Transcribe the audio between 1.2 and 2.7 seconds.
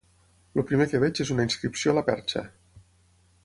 és una inscripció a la perxa.